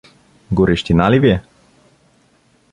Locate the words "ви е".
1.19-1.43